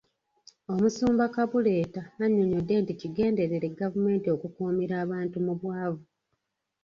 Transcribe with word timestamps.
Omusumba 0.71 1.23
Kabuleta 1.35 2.01
annyonnyodde 2.23 2.73
nti 2.81 2.93
kigenderere 2.99 3.67
gavumenti 3.79 4.27
okukuumira 4.35 4.95
abantu 5.03 5.37
mu 5.45 5.53
bwavu. 5.61 6.03